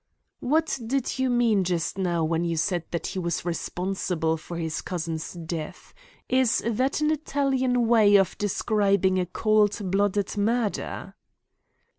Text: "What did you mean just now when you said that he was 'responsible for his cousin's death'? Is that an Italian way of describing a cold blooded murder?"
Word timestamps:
"What 0.39 0.79
did 0.87 1.19
you 1.19 1.29
mean 1.29 1.63
just 1.63 1.99
now 1.99 2.23
when 2.23 2.43
you 2.43 2.57
said 2.57 2.85
that 2.89 3.05
he 3.05 3.19
was 3.19 3.45
'responsible 3.45 4.35
for 4.35 4.57
his 4.57 4.81
cousin's 4.81 5.33
death'? 5.33 5.93
Is 6.27 6.63
that 6.65 7.01
an 7.01 7.11
Italian 7.11 7.87
way 7.87 8.15
of 8.15 8.35
describing 8.39 9.19
a 9.19 9.27
cold 9.27 9.79
blooded 9.91 10.35
murder?" 10.37 11.13